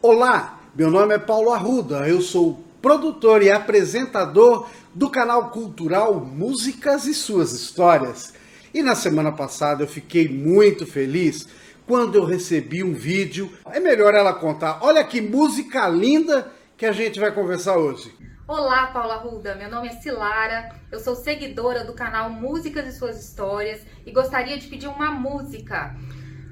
[0.00, 7.04] Olá, meu nome é Paulo Arruda, eu sou produtor e apresentador do canal cultural Músicas
[7.04, 8.32] e Suas Histórias.
[8.72, 11.48] E na semana passada eu fiquei muito feliz
[11.84, 13.52] quando eu recebi um vídeo.
[13.72, 14.78] É melhor ela contar.
[14.82, 18.14] Olha que música linda que a gente vai conversar hoje.
[18.46, 19.56] Olá, Paula Ruda.
[19.56, 20.76] Meu nome é Silara.
[20.92, 25.96] Eu sou seguidora do canal Músicas e Suas Histórias e gostaria de pedir uma música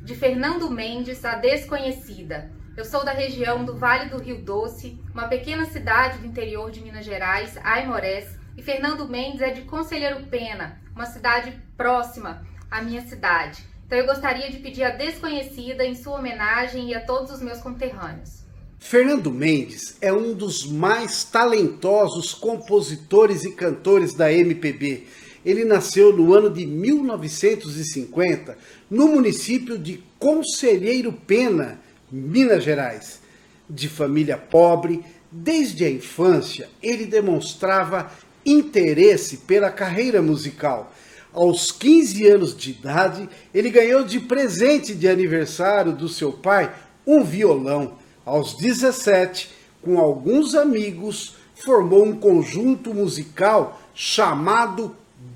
[0.00, 2.61] de Fernando Mendes, A Desconhecida.
[2.74, 6.80] Eu sou da região do Vale do Rio Doce, uma pequena cidade do interior de
[6.80, 13.06] Minas Gerais, Aimorés, e Fernando Mendes é de Conselheiro Pena, uma cidade próxima à minha
[13.06, 13.62] cidade.
[13.84, 17.60] Então eu gostaria de pedir a Desconhecida em sua homenagem e a todos os meus
[17.60, 18.42] conterrâneos.
[18.78, 25.06] Fernando Mendes é um dos mais talentosos compositores e cantores da MPB.
[25.44, 28.56] Ele nasceu no ano de 1950
[28.90, 31.78] no município de Conselheiro Pena,
[32.12, 33.20] Minas Gerais.
[33.68, 38.12] De família pobre, desde a infância ele demonstrava
[38.44, 40.92] interesse pela carreira musical.
[41.32, 46.74] Aos 15 anos de idade, ele ganhou de presente de aniversário do seu pai
[47.06, 54.94] um violão aos 17, com alguns amigos, formou um conjunto musical chamado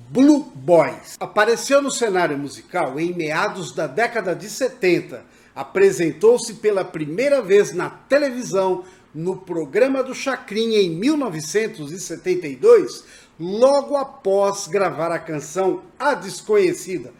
[0.09, 1.17] Blue Boys.
[1.19, 5.23] Apareceu no cenário musical em meados da década de 70.
[5.57, 13.03] Apresentou-se pela primeira vez na televisão no programa do Chacrinha em 1972,
[13.39, 17.11] logo após gravar a canção A Desconhecida,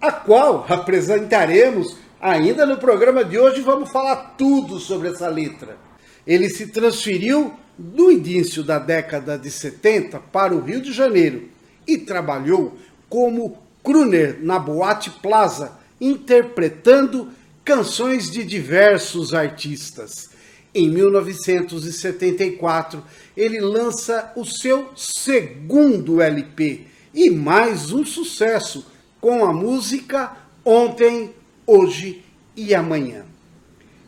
[0.00, 5.76] a qual apresentaremos Ainda no programa de hoje vamos falar tudo sobre essa letra.
[6.24, 11.48] Ele se transferiu no início da década de 70 para o Rio de Janeiro
[11.84, 17.28] e trabalhou como crooner na Boate Plaza, interpretando
[17.64, 20.30] canções de diversos artistas.
[20.74, 23.02] Em 1974,
[23.36, 28.86] ele lança o seu segundo LP e mais um sucesso
[29.20, 31.34] com a música Ontem
[31.66, 32.24] hoje
[32.56, 33.24] e amanhã.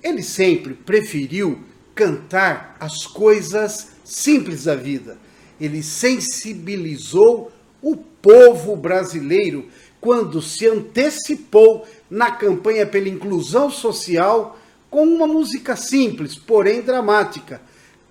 [0.00, 1.58] Ele sempre preferiu
[1.94, 5.18] cantar as coisas simples da vida.
[5.60, 7.50] Ele sensibilizou
[7.82, 9.68] o povo brasileiro
[10.00, 14.56] quando se antecipou na campanha pela inclusão social
[14.88, 17.60] com uma música simples, porém dramática,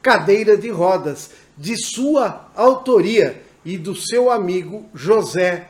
[0.01, 5.69] Cadeira de Rodas, de sua autoria e do seu amigo José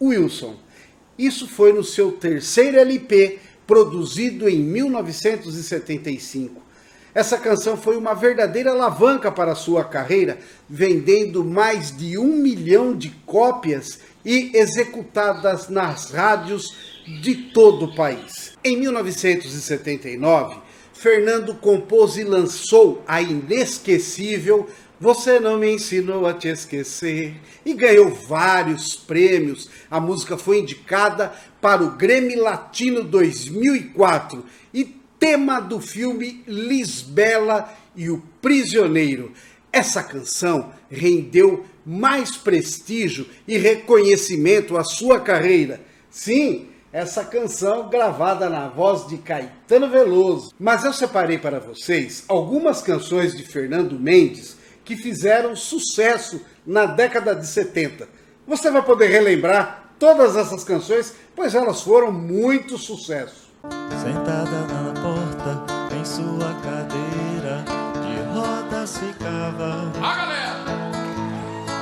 [0.00, 0.54] Wilson.
[1.18, 6.62] Isso foi no seu terceiro LP, produzido em 1975.
[7.12, 13.10] Essa canção foi uma verdadeira alavanca para sua carreira, vendendo mais de um milhão de
[13.26, 18.52] cópias e executadas nas rádios de todo o país.
[18.64, 20.56] Em 1979,
[20.92, 24.68] Fernando compôs e lançou a inesquecível
[25.04, 27.34] você não me ensinou a te esquecer.
[27.62, 29.68] E ganhou vários prêmios.
[29.90, 34.84] A música foi indicada para o Grêmio Latino 2004 e
[35.18, 39.32] tema do filme Lisbela e o Prisioneiro.
[39.72, 45.82] Essa canção rendeu mais prestígio e reconhecimento à sua carreira.
[46.08, 50.54] Sim, essa canção gravada na voz de Caetano Veloso.
[50.60, 57.34] Mas eu separei para vocês algumas canções de Fernando Mendes que fizeram sucesso na década
[57.34, 58.08] de 70.
[58.46, 63.50] Você vai poder relembrar todas essas canções, pois elas foram muito sucesso.
[64.00, 67.64] Sentada na porta, em sua cadeira,
[68.04, 69.90] de rodas ficava.
[70.00, 70.54] A galera!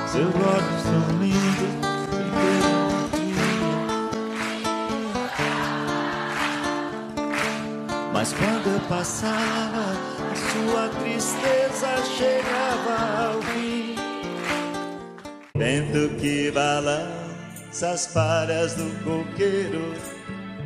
[0.07, 2.72] Seus olhos são lindos,
[8.23, 9.83] Mas quando eu passava,
[10.31, 13.95] a sua tristeza chegava ao fim.
[15.57, 19.93] Vento que balança as palhas do coqueiro,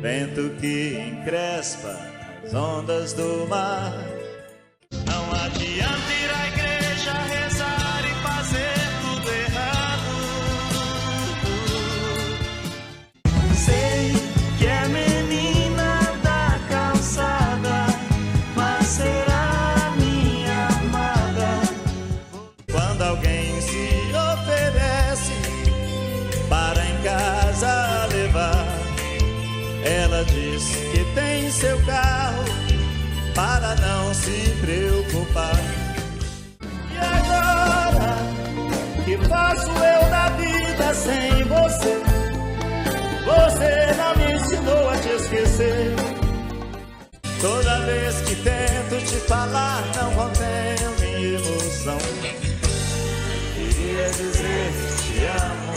[0.00, 1.98] vento que encrespa
[2.44, 4.17] as ondas do mar.
[39.68, 42.00] faço eu da vida sem você?
[43.24, 45.94] Você não me ensinou a te esquecer.
[47.40, 51.98] Toda vez que tento te falar, não contenho minha emoção.
[53.54, 54.72] Queria dizer
[55.02, 55.72] te amo,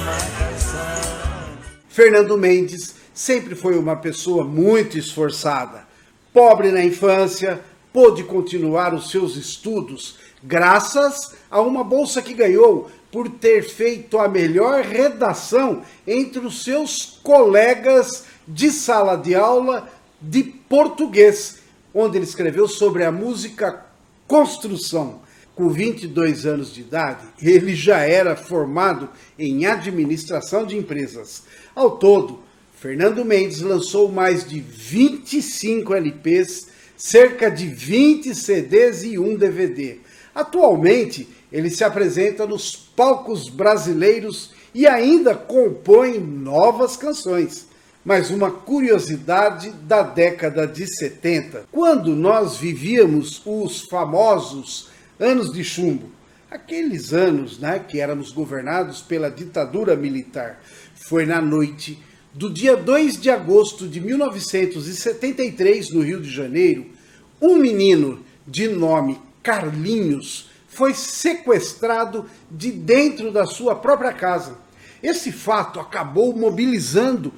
[0.00, 1.58] uma canção.
[1.88, 5.86] Fernando Mendes sempre foi uma pessoa muito esforçada.
[6.32, 7.60] Pobre na infância,
[7.92, 14.26] pôde continuar os seus estudos graças a uma bolsa que ganhou por ter feito a
[14.26, 19.88] melhor redação entre os seus colegas de sala de aula
[20.20, 21.58] de português,
[21.94, 23.84] onde ele escreveu sobre a música
[24.26, 25.20] Construção.
[25.54, 31.42] Com 22 anos de idade, ele já era formado em administração de empresas.
[31.74, 32.40] Ao todo,
[32.80, 39.98] Fernando Mendes lançou mais de 25 LPs, cerca de 20 CDs e um DVD.
[40.34, 47.66] Atualmente, ele se apresenta nos palcos brasileiros e ainda compõe novas canções.
[48.04, 54.88] Mas uma curiosidade da década de 70, quando nós vivíamos os famosos
[55.20, 56.10] anos de chumbo,
[56.50, 60.60] aqueles anos né, que éramos governados pela ditadura militar.
[60.94, 62.02] Foi na noite
[62.34, 66.86] do dia 2 de agosto de 1973, no Rio de Janeiro,
[67.40, 74.56] um menino de nome Carlinhos foi sequestrado de dentro da sua própria casa.
[75.02, 77.32] Esse fato acabou mobilizando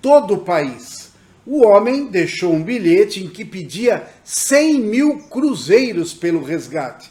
[0.00, 1.12] todo o país.
[1.44, 7.10] O homem deixou um bilhete em que pedia 100 mil cruzeiros pelo resgate.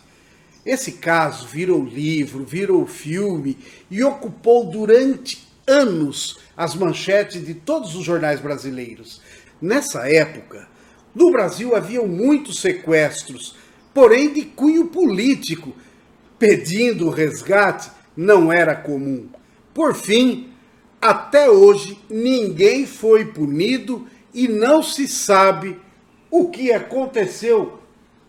[0.65, 3.57] Esse caso virou livro, virou filme
[3.89, 9.21] e ocupou durante anos as manchetes de todos os jornais brasileiros.
[9.62, 10.68] Nessa época,
[11.13, 13.56] no Brasil haviam muitos sequestros,
[13.97, 15.75] porém de cunho político.
[16.38, 19.27] Pedindo resgate não era comum.
[19.73, 20.51] Por fim,
[21.01, 25.79] até hoje, ninguém foi punido e não se sabe
[26.29, 27.79] o que aconteceu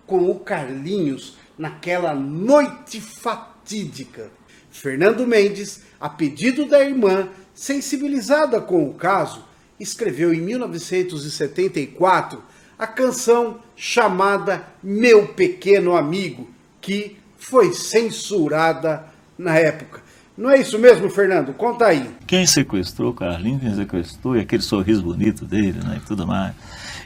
[0.06, 4.30] com o Carlinhos naquela noite fatídica.
[4.70, 9.44] Fernando Mendes, a pedido da irmã, sensibilizada com o caso,
[9.78, 12.42] escreveu em 1974
[12.78, 16.48] a canção chamada Meu Pequeno Amigo,
[16.80, 19.04] que foi censurada
[19.36, 20.00] na época.
[20.36, 21.52] Não é isso mesmo, Fernando?
[21.52, 22.08] Conta aí.
[22.24, 26.54] Quem sequestrou Carlinhos, quem sequestrou, e aquele sorriso bonito dele, né, e tudo mais.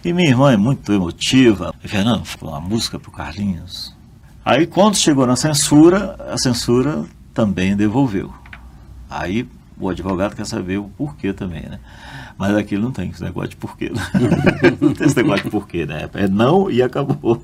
[0.04, 1.74] E minha irmã é muito emotiva.
[1.80, 3.96] Fernando, uma música pro Carlinhos.
[4.44, 8.32] Aí quando chegou na censura, a censura também devolveu.
[9.08, 9.48] Aí
[9.78, 11.78] o advogado quer saber o porquê também, né?
[12.38, 13.90] Mas aquilo não tem esse negócio de porquê.
[13.90, 14.02] Né?
[14.80, 16.08] não tem esse negócio de porquê, né?
[16.14, 17.42] É não e acabou.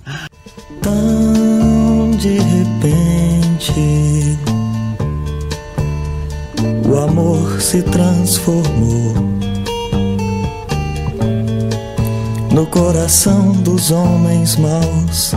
[0.83, 4.39] Tão de repente
[6.89, 9.15] o amor se transformou
[12.53, 15.33] no coração dos homens maus.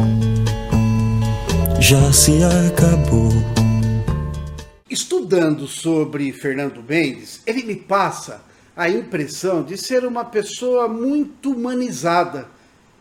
[1.80, 3.31] Já se acabou.
[4.89, 8.42] Estudando sobre Fernando Mendes, ele me passa
[8.75, 12.47] a impressão de ser uma pessoa muito humanizada,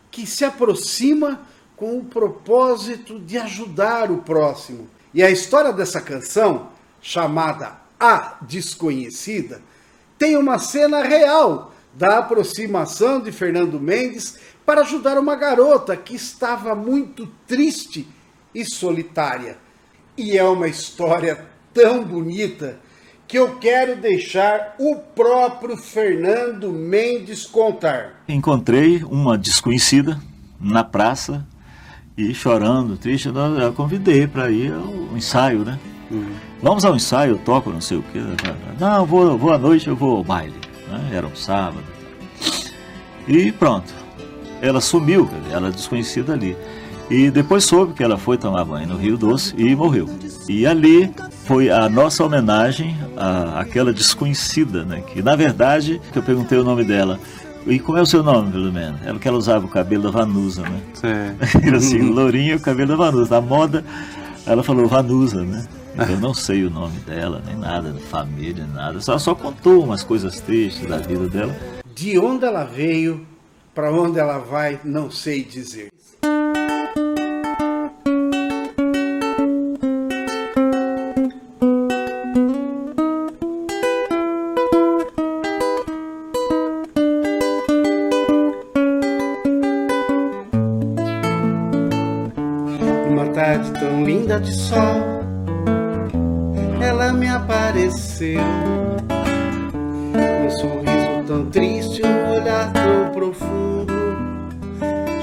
[0.09, 1.41] que se aproxima
[1.75, 4.87] com o propósito de ajudar o próximo.
[5.13, 6.69] E a história dessa canção,
[7.01, 9.61] chamada A Desconhecida,
[10.17, 16.75] tem uma cena real da aproximação de Fernando Mendes para ajudar uma garota que estava
[16.75, 18.07] muito triste
[18.53, 19.57] e solitária.
[20.15, 22.79] E é uma história tão bonita
[23.31, 28.21] que eu quero deixar o próprio Fernando Mendes contar.
[28.27, 30.19] Encontrei uma desconhecida
[30.59, 31.47] na praça
[32.17, 35.79] e chorando, triste, eu convidei para ir ao ensaio, né?
[36.11, 36.33] Uhum.
[36.61, 38.19] Vamos ao ensaio, eu toco, não sei o quê.
[38.77, 40.59] Não, vou, vou à noite, eu vou ao baile.
[40.89, 41.11] Né?
[41.13, 41.85] Era um sábado.
[43.29, 43.93] E pronto.
[44.61, 46.57] Ela sumiu, ela é desconhecida ali.
[47.11, 50.09] E depois soube que ela foi tomar banho no Rio Doce e morreu.
[50.47, 51.13] E ali
[51.43, 55.01] foi a nossa homenagem à, àquela desconhecida, né?
[55.01, 57.19] Que na verdade, que eu perguntei o nome dela.
[57.67, 59.01] E como é o seu nome, pelo menos?
[59.05, 60.81] Ela que ela usava o cabelo da Vanusa, né?
[60.93, 61.75] Sim.
[61.75, 63.35] assim, lourinho, o cabelo da Vanusa.
[63.35, 63.83] Na moda,
[64.45, 65.67] ela falou Vanusa, né?
[66.09, 69.01] Eu não sei o nome dela, nem nada, família, nada.
[69.01, 71.53] Só, só contou umas coisas tristes da vida dela.
[71.93, 73.27] De onde ela veio,
[73.75, 75.91] para onde ela vai, não sei dizer.
[93.59, 95.23] De sol,
[96.81, 98.39] ela me apareceu.
[100.45, 103.93] Um sorriso tão triste, um olhar tão profundo,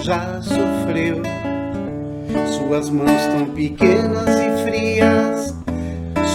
[0.03, 1.23] já sofreu.
[2.47, 5.55] Suas mãos tão pequenas e frias,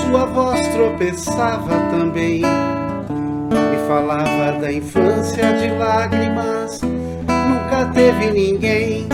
[0.02, 2.42] sua voz tropeçava também.
[2.42, 6.82] Me falava da infância de lágrimas.
[6.82, 9.08] Nunca teve ninguém,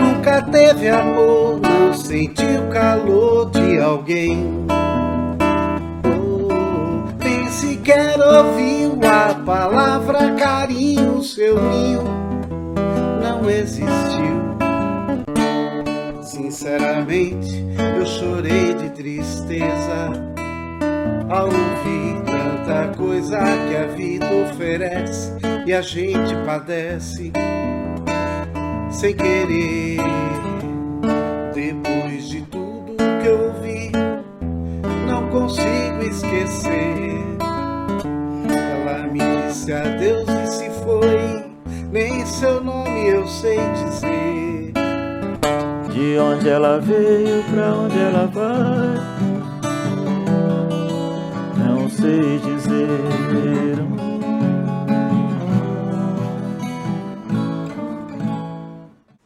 [0.00, 4.66] nunca teve amor, não sentiu o calor de alguém.
[6.04, 12.02] Oh, nem sequer ouviu a palavra carinho, seu ninho
[13.22, 14.38] não existiu.
[16.22, 17.64] Sinceramente,
[17.96, 20.10] eu chorei de tristeza
[21.28, 25.32] ao ouvir tanta coisa que a vida oferece
[25.66, 27.32] e a gente padece
[28.90, 30.47] sem querer.
[31.58, 33.90] Depois de tudo que eu vi,
[35.08, 37.18] não consigo esquecer.
[38.48, 41.50] Ela me disse adeus e se foi,
[41.90, 44.72] nem seu nome eu sei dizer.
[45.92, 49.18] De onde ela veio, pra onde ela vai
[51.88, 53.77] sei dizer.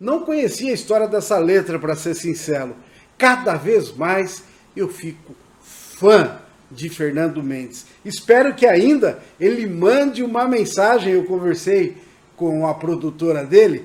[0.02, 2.75] Não conhecia a história dessa letra, para ser sincero.
[3.16, 4.42] Cada vez mais
[4.75, 5.32] eu fico
[5.62, 7.87] fã de Fernando Mendes.
[8.04, 11.12] Espero que ainda ele mande uma mensagem.
[11.12, 11.99] Eu conversei
[12.37, 13.85] com a produtora dele,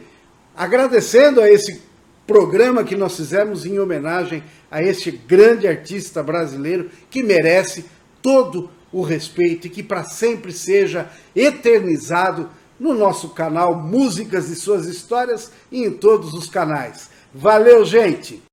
[0.56, 1.84] agradecendo a esse
[2.26, 7.86] programa que nós fizemos em homenagem a este grande artista brasileiro que merece
[8.24, 14.86] todo o respeito e que para sempre seja eternizado no nosso canal Músicas e Suas
[14.86, 17.10] Histórias e em todos os canais.
[17.34, 18.47] Valeu, gente!